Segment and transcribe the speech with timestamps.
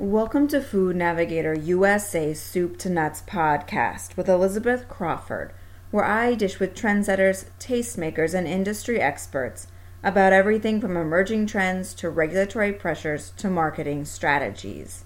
[0.00, 5.52] Welcome to Food Navigator USA Soup to Nuts podcast with Elizabeth Crawford,
[5.90, 9.66] where I dish with trendsetters, tastemakers, and industry experts
[10.02, 15.04] about everything from emerging trends to regulatory pressures to marketing strategies.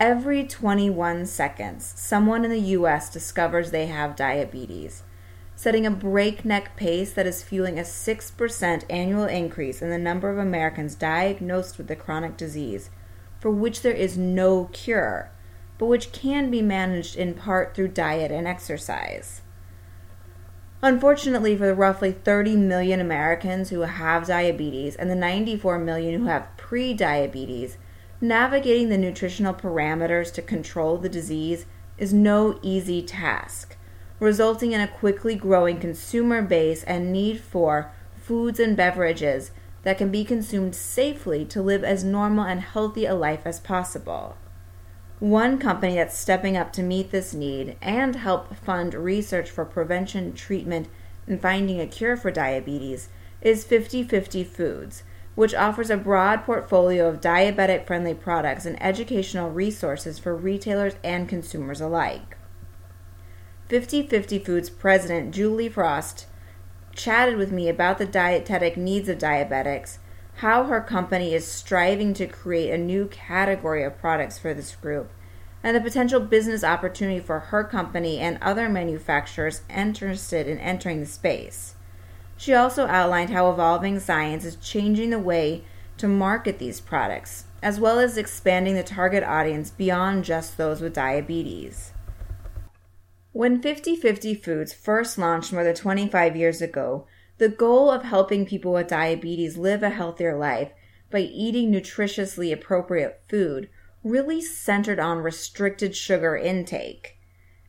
[0.00, 5.04] Every 21 seconds, someone in the US discovers they have diabetes,
[5.54, 10.38] setting a breakneck pace that is fueling a 6% annual increase in the number of
[10.38, 12.90] Americans diagnosed with the chronic disease
[13.42, 15.28] for which there is no cure,
[15.76, 19.42] but which can be managed in part through diet and exercise.
[20.80, 26.26] Unfortunately, for the roughly 30 million Americans who have diabetes and the 94 million who
[26.26, 27.78] have pre-diabetes,
[28.20, 31.66] navigating the nutritional parameters to control the disease
[31.98, 33.76] is no easy task,
[34.20, 39.50] resulting in a quickly growing consumer base and need for foods and beverages
[39.82, 44.36] that can be consumed safely to live as normal and healthy a life as possible.
[45.18, 50.32] One company that's stepping up to meet this need and help fund research for prevention,
[50.32, 50.88] treatment,
[51.26, 53.08] and finding a cure for diabetes
[53.40, 60.18] is 50/50 Foods, which offers a broad portfolio of diabetic friendly products and educational resources
[60.18, 62.36] for retailers and consumers alike.
[63.68, 66.26] 50/50 Foods president Julie Frost
[66.94, 69.98] chatted with me about the dietetic needs of diabetics,
[70.36, 75.10] how her company is striving to create a new category of products for this group,
[75.62, 81.06] and the potential business opportunity for her company and other manufacturers interested in entering the
[81.06, 81.76] space.
[82.36, 85.64] She also outlined how evolving science is changing the way
[85.98, 90.94] to market these products, as well as expanding the target audience beyond just those with
[90.94, 91.91] diabetes.
[93.34, 97.06] When 50/50 Foods first launched more than 25 years ago,
[97.38, 100.72] the goal of helping people with diabetes live a healthier life
[101.10, 103.70] by eating nutritiously appropriate food
[104.04, 107.16] really centered on restricted sugar intake.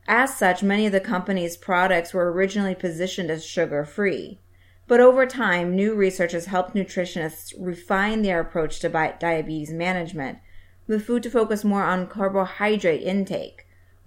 [0.05, 4.41] As such, many of the company's products were originally positioned as sugar free.
[4.85, 10.39] But over time, new research has helped nutritionists refine their approach to diabetes management,
[10.87, 13.62] with food to focus more on carbohydrate intake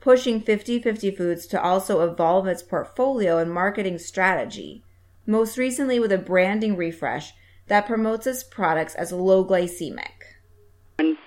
[0.06, 4.84] pushing 50/50 Foods to also evolve its portfolio and marketing strategy,
[5.26, 7.32] most recently with a branding refresh
[7.66, 10.38] that promotes its products as low glycemic.
[10.98, 11.18] When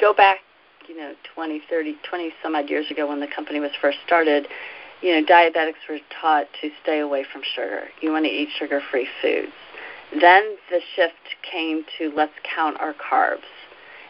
[0.00, 0.38] go back,
[0.88, 4.48] you know, 20, 30, 20 some odd years ago when the company was first started,
[5.02, 7.88] you know, diabetics were taught to stay away from sugar.
[8.00, 9.52] You want to eat sugar-free foods.
[10.18, 13.52] Then the shift came to let's count our carbs,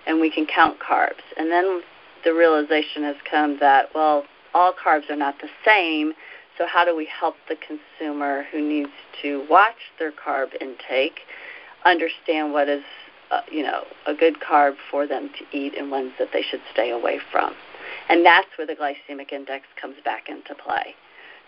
[0.07, 1.25] and we can count carbs.
[1.37, 1.83] And then
[2.25, 4.25] the realization has come that, well,
[4.55, 6.15] all carbs are not the same.
[6.57, 8.93] So, how do we help the consumer who needs
[9.23, 11.21] to watch their carb intake
[11.85, 12.85] understand what is,
[13.31, 16.63] uh, you know, a good carb for them to eat and ones that they should
[16.73, 17.55] stay away from?
[18.09, 20.95] And that's where the glycemic index comes back into play.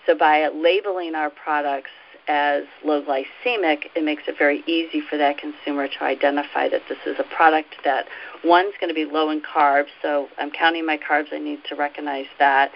[0.06, 1.91] So, by labeling our products
[2.28, 6.98] as low glycemic, it makes it very easy for that consumer to identify that this
[7.06, 8.06] is a product that
[8.44, 11.76] one's going to be low in carbs, so I'm counting my carbs, I need to
[11.76, 12.70] recognize that.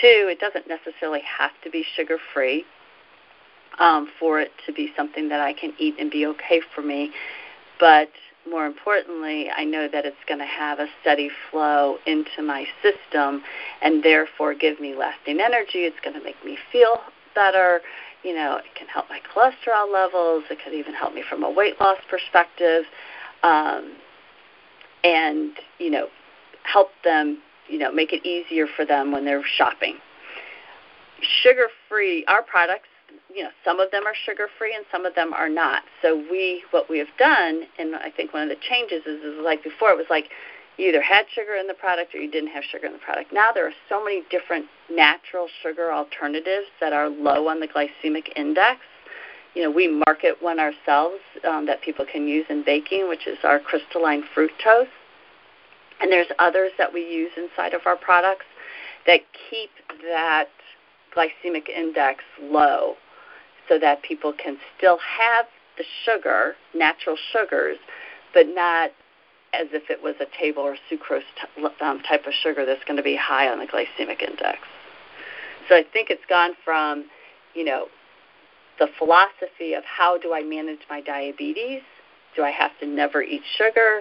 [0.00, 2.64] Two, it doesn't necessarily have to be sugar free
[3.78, 7.10] um, for it to be something that I can eat and be okay for me.
[7.78, 8.08] But
[8.50, 13.42] more importantly, I know that it's going to have a steady flow into my system
[13.82, 15.80] and therefore give me lasting energy.
[15.80, 17.00] It's going to make me feel
[17.34, 17.80] better
[18.24, 20.44] you know, it can help my cholesterol levels.
[20.50, 22.84] It could even help me from a weight loss perspective,
[23.42, 23.96] um,
[25.04, 26.06] and you know,
[26.64, 27.38] help them,
[27.68, 29.96] you know, make it easier for them when they're shopping.
[31.42, 32.88] Sugar-free, our products,
[33.34, 35.82] you know, some of them are sugar-free and some of them are not.
[36.02, 39.40] So we, what we have done, and I think one of the changes is, is
[39.42, 40.26] like before, it was like
[40.78, 43.32] you either had sugar in the product or you didn't have sugar in the product.
[43.32, 48.28] Now there are so many different natural sugar alternatives that are low on the glycemic
[48.36, 48.80] index.
[49.54, 53.36] You know, we market one ourselves um, that people can use in baking, which is
[53.44, 54.88] our crystalline fructose.
[56.00, 58.46] And there's others that we use inside of our products
[59.06, 59.20] that
[59.50, 59.70] keep
[60.02, 60.48] that
[61.14, 62.94] glycemic index low
[63.68, 67.78] so that people can still have the sugar, natural sugars,
[68.34, 68.90] but not
[69.52, 72.96] as if it was a table or sucrose t- um, type of sugar that's going
[72.96, 74.58] to be high on the glycemic index.
[75.68, 77.04] So I think it's gone from,
[77.54, 77.86] you know,
[78.78, 81.82] the philosophy of how do I manage my diabetes?
[82.34, 84.00] Do I have to never eat sugar?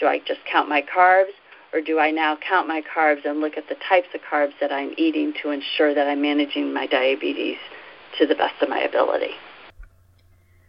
[0.00, 1.36] Do I just count my carbs?
[1.72, 4.72] Or do I now count my carbs and look at the types of carbs that
[4.72, 7.58] I'm eating to ensure that I'm managing my diabetes
[8.18, 9.32] to the best of my ability?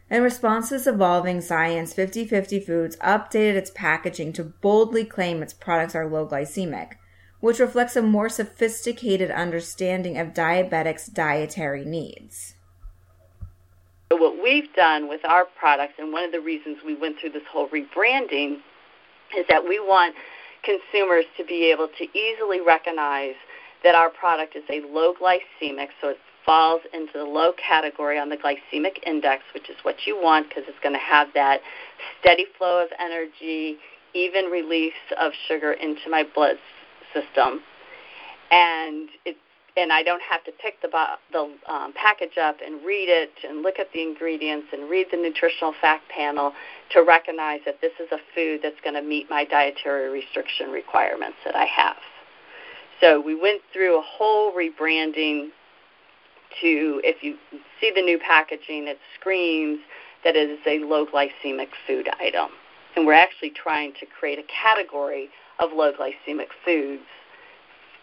[0.10, 5.54] In response to this evolving science, 50/50 Foods updated its packaging to boldly claim its
[5.54, 6.94] products are low glycemic,
[7.42, 12.56] which reflects a more sophisticated understanding of diabetics' dietary needs.
[14.10, 17.46] What we've done with our products, and one of the reasons we went through this
[17.52, 18.62] whole rebranding,
[19.38, 20.16] is that we want
[20.64, 23.36] consumers to be able to easily recognize
[23.84, 28.30] that our product is a low glycemic, so it falls into the low category on
[28.30, 31.62] the glycemic index, which is what you want because it's going to have that
[32.20, 33.78] steady flow of energy,
[34.14, 36.56] even release of sugar into my blood
[37.14, 37.62] system,
[38.52, 39.38] and it
[39.78, 40.90] and I don't have to pick the
[41.32, 45.18] the um, package up and read it and look at the ingredients and read the
[45.18, 46.54] nutritional fact panel
[46.92, 51.38] to recognize that this is a food that's going to meet my dietary restriction requirements
[51.46, 51.98] that I have.
[53.00, 55.50] So we went through a whole rebranding
[56.62, 57.38] to if you
[57.80, 59.80] see the new packaging, it screams
[60.24, 62.50] that it is a low glycemic food item.
[62.96, 65.30] And we're actually trying to create a category
[65.60, 67.04] of low glycemic foods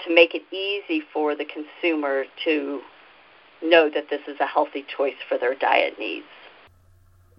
[0.05, 2.81] to make it easy for the consumer to
[3.63, 6.27] know that this is a healthy choice for their diet needs.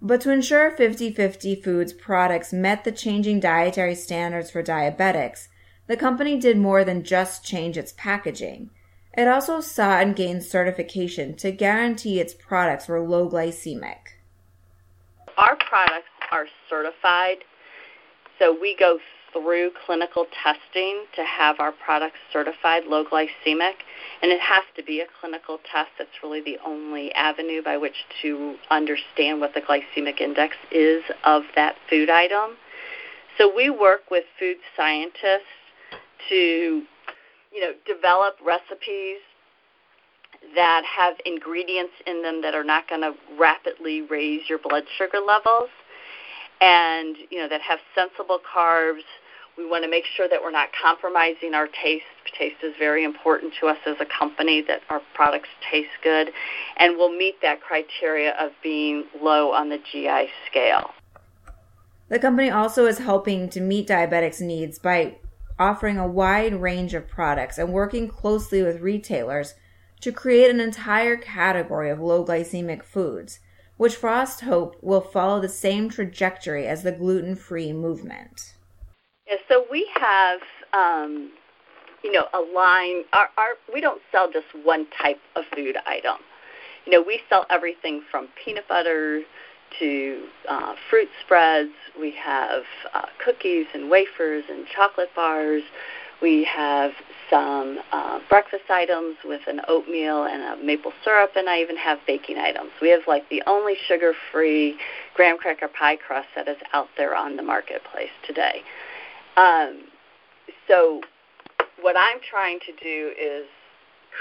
[0.01, 5.48] But to ensure 50 50 Foods products met the changing dietary standards for diabetics,
[5.88, 8.69] the company did more than just change its packaging.
[9.18, 13.98] It also sought and gained certification to guarantee its products were low glycemic.
[15.38, 17.38] Our products are certified,
[18.38, 19.00] so we go
[19.34, 23.74] through clinical testing to have our products certified low glycemic,
[24.22, 25.90] and it has to be a clinical test.
[25.98, 31.42] That's really the only avenue by which to understand what the glycemic index is of
[31.56, 32.52] that food item.
[33.40, 35.58] So we work with food scientists
[36.30, 36.84] to,
[37.57, 39.18] you know, develop recipes
[40.54, 45.18] that have ingredients in them that are not going to rapidly raise your blood sugar
[45.25, 45.69] levels
[46.62, 49.01] and you know that have sensible carbs.
[49.57, 52.06] We want to make sure that we're not compromising our taste.
[52.38, 56.30] Taste is very important to us as a company that our products taste good
[56.77, 60.92] and will meet that criteria of being low on the GI scale.
[62.10, 65.18] The company also is helping to meet diabetics' needs by
[65.59, 69.56] offering a wide range of products and working closely with retailers
[70.01, 73.39] to create an entire category of low glycemic foods
[73.77, 78.56] which Frost hope will follow the same trajectory as the gluten free movement.
[79.27, 80.39] Yeah, so we have,
[80.74, 81.31] um,
[82.03, 83.03] you know, a line.
[83.13, 86.18] Our, our we don't sell just one type of food item.
[86.86, 89.21] You know, we sell everything from peanut butter
[89.80, 91.72] to uh, fruit spreads.
[92.00, 95.64] We have uh, cookies and wafers and chocolate bars.
[96.22, 96.92] We have
[97.30, 102.00] some uh, breakfast items with an oatmeal and a maple syrup, and I even have
[102.08, 102.72] baking items.
[102.81, 104.78] We have like the only sugar free
[105.16, 108.62] graham cracker pie crust that is out there on the marketplace today.
[109.36, 109.84] Um,
[110.68, 111.02] so,
[111.81, 113.46] what I'm trying to do is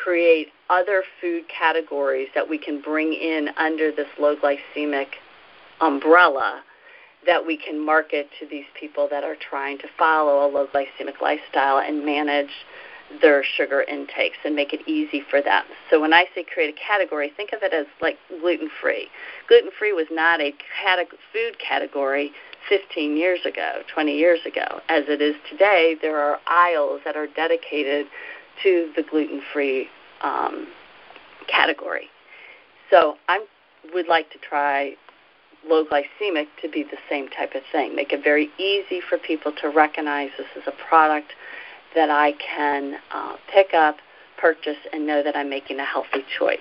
[0.05, 5.07] create other food categories that we can bring in under this low glycemic
[5.81, 6.63] umbrella
[7.27, 11.21] that we can market to these people that are trying to follow a low glycemic
[11.21, 12.51] lifestyle and manage
[13.21, 15.65] their sugar intakes and make it easy for them.
[15.91, 19.09] So when I say create a category, think of it as like gluten free.
[19.49, 20.53] Gluten free was not a
[21.33, 22.33] food category
[22.69, 24.81] 15 years ago, 20 years ago.
[24.89, 28.07] As it is today, there are aisles that are dedicated
[28.63, 29.89] to the gluten free
[30.23, 30.67] um,
[31.49, 32.09] category.
[32.91, 33.45] So I
[33.95, 34.97] would like to try
[35.69, 37.95] low glycemic to be the same type of thing.
[37.95, 41.33] Make it very easy for people to recognize this is a product
[41.95, 43.97] that I can uh, pick up,
[44.39, 46.59] purchase, and know that I'm making a healthy choice.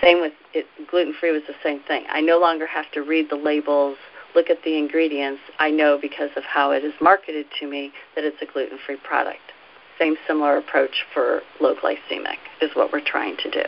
[0.00, 2.04] Same with it, gluten free was the same thing.
[2.08, 3.96] I no longer have to read the labels,
[4.34, 5.40] look at the ingredients.
[5.58, 8.96] I know because of how it is marketed to me that it's a gluten free
[8.96, 9.52] product.
[9.98, 13.62] Same similar approach for low glycemic is what we're trying to do.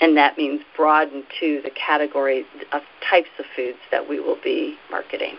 [0.00, 4.76] And that means broaden to the category of types of foods that we will be
[4.90, 5.36] marketing.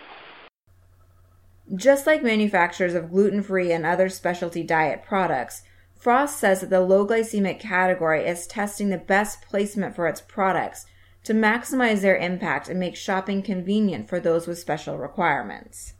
[1.74, 5.62] Just like manufacturers of gluten free and other specialty diet products,
[5.94, 10.86] Frost says that the low glycemic category is testing the best placement for its products
[11.24, 15.94] to maximize their impact and make shopping convenient for those with special requirements.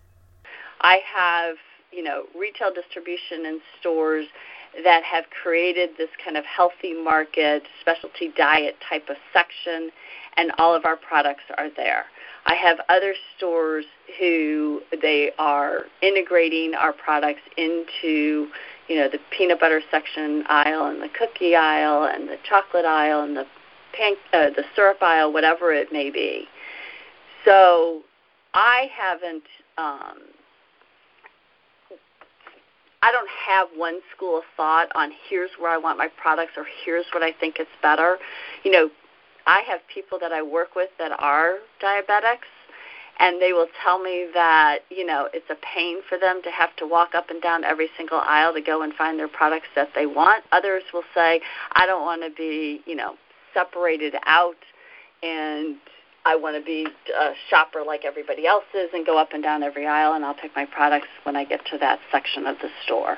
[0.81, 1.57] I have,
[1.93, 4.27] you know, retail distribution in stores
[4.85, 9.91] that have created this kind of healthy market, specialty diet type of section,
[10.37, 12.05] and all of our products are there.
[12.47, 13.85] I have other stores
[14.19, 18.49] who they are integrating our products into,
[18.89, 23.23] you know, the peanut butter section aisle and the cookie aisle and the chocolate aisle
[23.23, 23.45] and the
[23.93, 26.47] pan, uh, the syrup aisle, whatever it may be.
[27.45, 28.03] So
[28.55, 29.45] I haven't.
[29.77, 30.19] Um,
[33.03, 36.67] I don't have one school of thought on here's where I want my products or
[36.85, 38.19] here's what I think is better.
[38.65, 38.91] You know,
[39.47, 42.51] I have people that I work with that are diabetics
[43.21, 46.75] and they will tell me that you know it's a pain for them to have
[46.77, 49.89] to walk up and down every single aisle to go and find their products that
[49.95, 51.41] they want others will say
[51.73, 53.15] i don't want to be you know
[53.55, 54.57] separated out
[55.23, 55.77] and
[56.25, 56.87] i want to be
[57.19, 60.35] a shopper like everybody else is and go up and down every aisle and i'll
[60.35, 63.17] pick my products when i get to that section of the store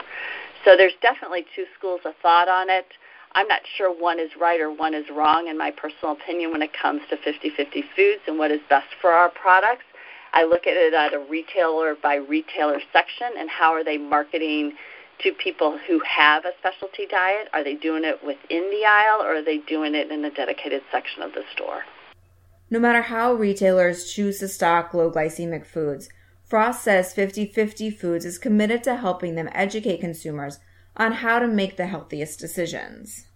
[0.64, 2.87] so there's definitely two schools of thought on it
[3.33, 6.62] I'm not sure one is right or one is wrong in my personal opinion when
[6.62, 9.85] it comes to 50-50 foods and what is best for our products.
[10.33, 14.73] I look at it at a retailer by retailer section and how are they marketing
[15.23, 17.49] to people who have a specialty diet?
[17.52, 20.83] Are they doing it within the aisle or are they doing it in a dedicated
[20.90, 21.83] section of the store?
[22.71, 26.09] No matter how retailers choose to stock low glycemic foods,
[26.45, 30.59] Frost says 50 50 Foods is committed to helping them educate consumers
[30.97, 33.27] on how to make the healthiest decisions.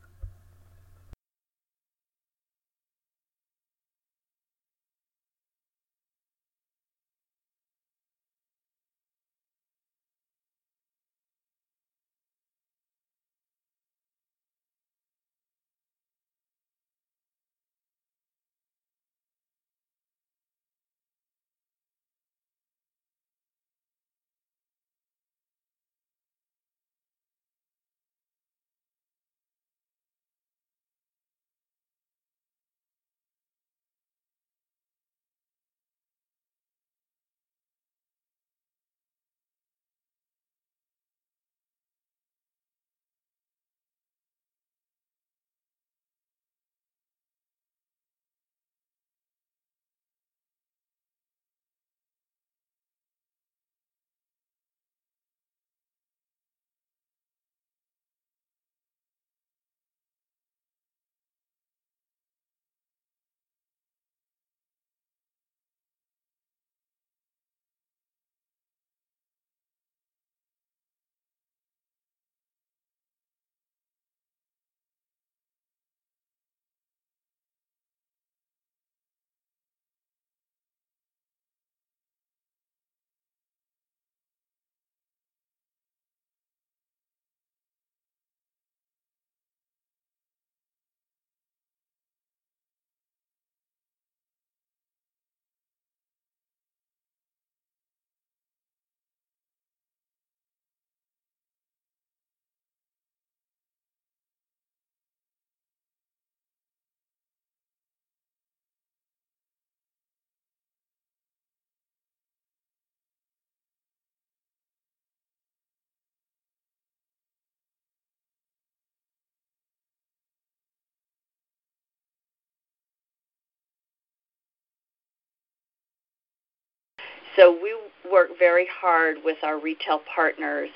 [127.37, 127.75] So we
[128.11, 130.71] work very hard with our retail partners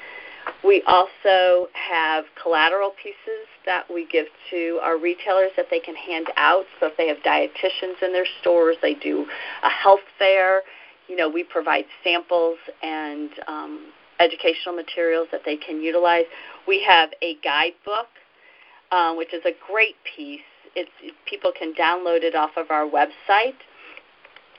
[0.63, 6.29] We also have collateral pieces that we give to our retailers that they can hand
[6.37, 6.65] out.
[6.81, 9.27] So if they have dietitians in their stores, they do
[9.63, 10.63] a health fair.
[11.09, 16.25] You know, we provide samples and um, educational materials that they can utilize.
[16.67, 18.09] We have a guidebook,
[18.91, 20.41] uh, which is a great piece
[20.75, 20.91] it's
[21.27, 23.59] people can download it off of our website,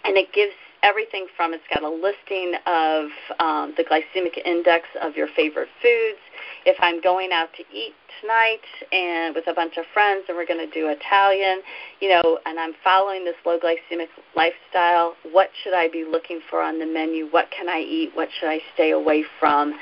[0.03, 0.53] and it gives
[0.85, 6.21] everything from it's got a listing of um, the glycemic index of your favorite foods.
[6.65, 10.45] If I'm going out to eat tonight and with a bunch of friends and we're
[10.45, 11.61] going to do Italian,
[12.01, 16.61] you know, and I'm following this low glycemic lifestyle, what should I be looking for
[16.61, 17.27] on the menu?
[17.31, 18.11] What can I eat?
[18.13, 19.73] What should I stay away from?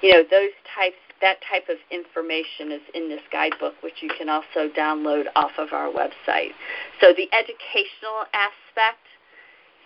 [0.00, 4.28] You know, those types that type of information is in this guidebook, which you can
[4.28, 6.52] also download off of our website.
[7.00, 9.06] So the educational aspect,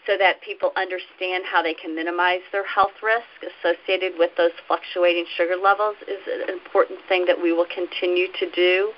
[0.06, 5.26] so that people understand how they can minimize their health risk associated with those fluctuating
[5.36, 8.92] sugar levels, is an important thing that we will continue to do.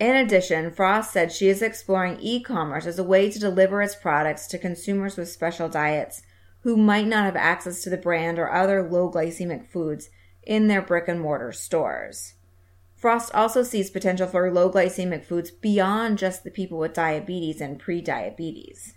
[0.00, 3.96] In addition, Frost said she is exploring e commerce as a way to deliver its
[3.96, 6.22] products to consumers with special diets
[6.62, 10.10] who might not have access to the brand or other low glycemic foods
[10.48, 12.34] in their brick and mortar stores.
[12.96, 17.78] Frost also sees potential for low glycemic foods beyond just the people with diabetes and
[17.78, 18.94] pre-diabetes.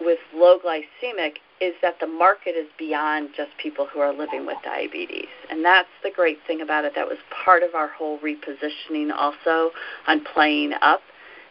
[0.00, 4.58] With low glycemic is that the market is beyond just people who are living with
[4.62, 5.26] diabetes.
[5.50, 6.94] And that's the great thing about it.
[6.94, 9.70] That was part of our whole repositioning also
[10.06, 11.00] on playing up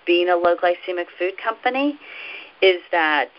[0.06, 2.00] being a low glycemic food company
[2.62, 3.32] is that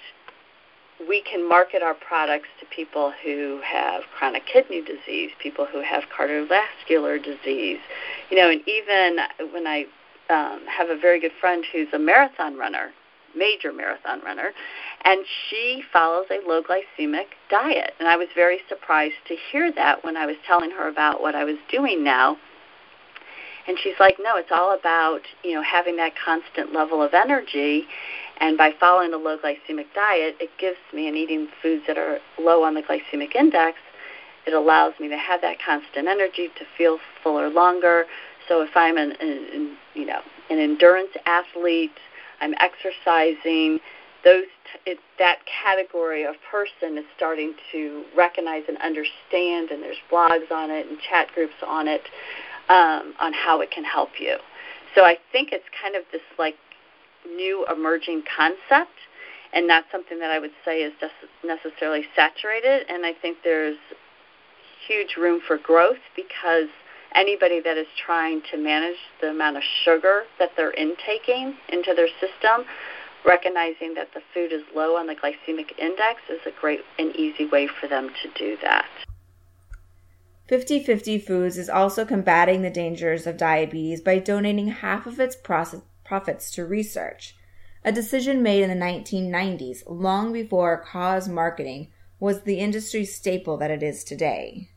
[1.09, 6.05] we can market our products to people who have chronic kidney disease, people who have
[6.17, 7.79] cardiovascular disease,
[8.31, 9.19] you know, and even
[9.53, 9.85] when I
[10.31, 12.91] um, have a very good friend who's a marathon runner,
[13.37, 14.53] major marathon runner,
[15.05, 17.93] and she follows a low glycemic diet.
[17.99, 21.35] And I was very surprised to hear that when I was telling her about what
[21.35, 22.37] I was doing now.
[23.69, 27.85] And she's like, no, it's all about, you know, having that constant level of energy
[28.41, 32.19] and by following a low glycemic diet, it gives me, and eating foods that are
[32.39, 33.79] low on the glycemic index,
[34.47, 38.05] it allows me to have that constant energy to feel fuller longer.
[38.49, 41.99] So if I'm an, an you know an endurance athlete,
[42.41, 43.81] I'm exercising.
[44.25, 44.45] Those
[44.85, 50.71] it, that category of person is starting to recognize and understand, and there's blogs on
[50.71, 52.03] it and chat groups on it
[52.69, 54.37] um, on how it can help you.
[54.95, 56.57] So I think it's kind of this like
[57.27, 58.97] new emerging concept
[59.53, 60.93] and not something that I would say is
[61.45, 62.87] necessarily saturated.
[62.89, 63.79] And I think there's
[64.87, 66.69] huge room for growth because
[67.15, 72.09] anybody that is trying to manage the amount of sugar that they're intaking into their
[72.21, 72.67] system,
[73.25, 77.47] recognizing that the food is low on the glycemic index is a great and easy
[77.47, 78.87] way for them to do that.
[80.49, 85.35] 50 50 Foods is also combating the dangers of diabetes by donating half of its
[85.35, 87.37] process profits to research,
[87.85, 91.89] a decision made in the 1990s, long before cause marketing
[92.19, 94.69] was the industry staple that it is today.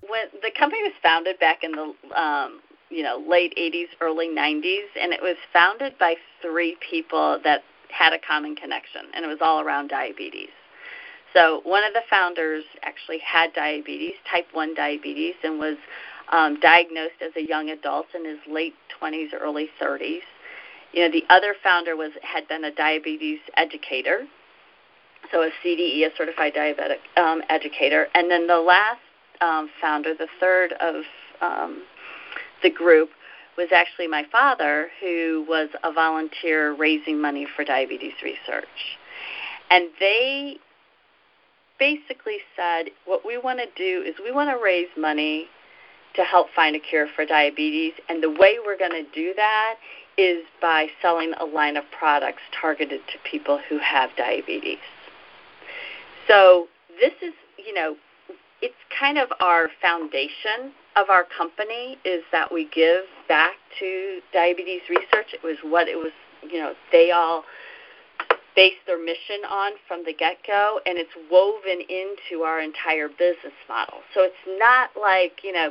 [0.00, 2.60] When the company was founded back in the um,
[2.90, 8.12] you know late 80s, early 90s, and it was founded by three people that had
[8.12, 10.50] a common connection, and it was all around diabetes.
[11.32, 15.76] So one of the founders actually had diabetes, type 1 diabetes, and was
[16.32, 20.22] um, diagnosed as a young adult in his late 20s, early 30s.
[20.92, 24.26] You know, the other founder was had been a diabetes educator,
[25.30, 29.00] so a CDE, a certified diabetic um, educator, and then the last
[29.40, 31.04] um, founder, the third of
[31.40, 31.82] um,
[32.62, 33.10] the group,
[33.56, 38.98] was actually my father, who was a volunteer raising money for diabetes research,
[39.70, 40.56] and they
[41.78, 45.46] basically said, what we want to do is we want to raise money
[46.16, 49.74] to help find a cure for diabetes, and the way we're going to do that
[50.18, 54.78] is by selling a line of products targeted to people who have diabetes.
[56.28, 56.68] So
[57.00, 57.96] this is, you know,
[58.60, 64.82] it's kind of our foundation of our company is that we give back to diabetes
[64.88, 65.32] research.
[65.32, 67.44] It was what it was, you know, they all
[68.56, 73.54] based their mission on from the get go, and it's woven into our entire business
[73.68, 73.98] model.
[74.12, 75.70] So it's not like, you know,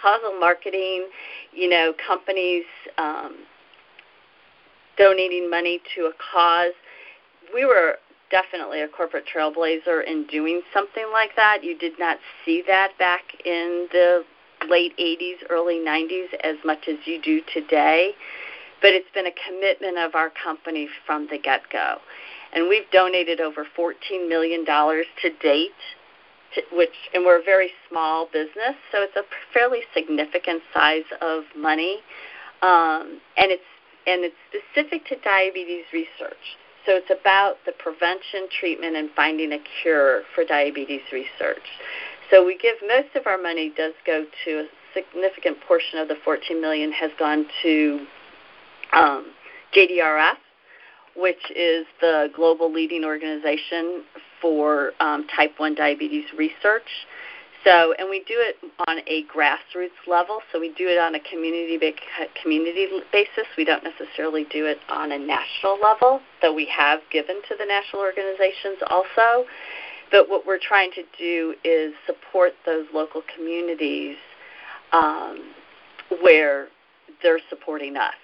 [0.00, 1.08] causal marketing,
[1.52, 2.64] you know, companies
[2.98, 3.36] um,
[4.96, 6.72] donating money to a cause.
[7.54, 7.96] We were
[8.30, 11.64] definitely a corporate trailblazer in doing something like that.
[11.64, 14.24] You did not see that back in the
[14.68, 18.12] late 80s, early 90s as much as you do today.
[18.82, 21.96] But it's been a commitment of our company from the get go.
[22.52, 25.70] And we've donated over $14 million to date
[26.72, 31.98] which and we're a very small business, so it's a fairly significant size of money,
[32.62, 33.62] um, and it's
[34.06, 36.58] and it's specific to diabetes research.
[36.86, 41.66] So it's about the prevention, treatment, and finding a cure for diabetes research.
[42.30, 46.16] So we give most of our money does go to a significant portion of the
[46.24, 48.06] 14 million has gone to
[48.92, 49.32] um,
[49.76, 50.36] JDRF,
[51.16, 54.04] which is the global leading organization
[54.40, 56.88] for um, type 1 diabetes research.
[57.64, 58.56] So, and we do it
[58.88, 60.40] on a grassroots level.
[60.50, 61.78] So we do it on a community
[62.40, 63.44] community basis.
[63.56, 67.66] We don't necessarily do it on a national level, though we have given to the
[67.66, 69.44] national organizations also.
[70.10, 74.16] But what we're trying to do is support those local communities
[74.92, 75.52] um,
[76.22, 76.68] where
[77.22, 78.14] they're supporting us.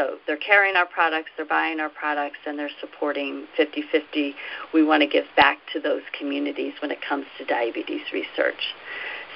[0.00, 4.34] So they're carrying our products, they're buying our products, and they're supporting 50 50.
[4.72, 8.74] We want to give back to those communities when it comes to diabetes research.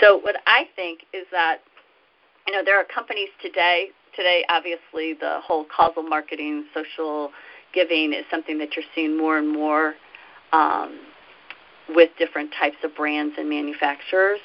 [0.01, 1.59] So, what I think is that,
[2.49, 7.31] you know, there are companies today today, obviously, the whole causal marketing, social
[7.75, 9.95] giving is something that you're seeing more and more
[10.53, 10.99] um,
[11.91, 14.41] with different types of brands and manufacturers.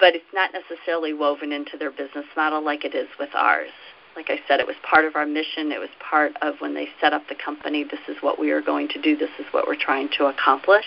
[0.00, 3.70] But it's not necessarily woven into their business model like it is with ours.
[4.16, 5.72] Like I said, it was part of our mission.
[5.72, 7.84] It was part of when they set up the company.
[7.84, 9.16] This is what we are going to do.
[9.16, 10.86] This is what we're trying to accomplish.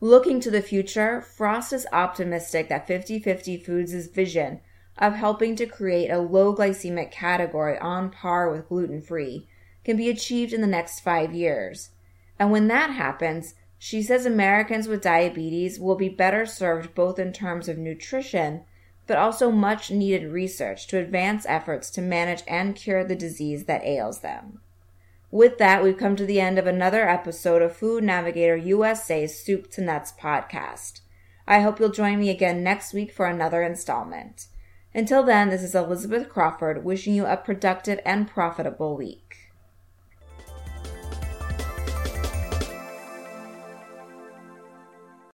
[0.00, 4.60] Looking to the future, Frost is optimistic that 50 50 Foods' vision
[4.98, 9.48] of helping to create a low glycemic category on par with gluten free
[9.84, 11.90] can be achieved in the next five years.
[12.38, 17.32] And when that happens, she says Americans with diabetes will be better served both in
[17.32, 18.64] terms of nutrition,
[19.06, 23.84] but also much needed research to advance efforts to manage and cure the disease that
[23.84, 24.60] ails them.
[25.30, 29.70] With that, we've come to the end of another episode of Food Navigator USA's Soup
[29.72, 31.00] to Nuts podcast.
[31.46, 34.46] I hope you'll join me again next week for another installment.
[34.94, 39.43] Until then, this is Elizabeth Crawford wishing you a productive and profitable week.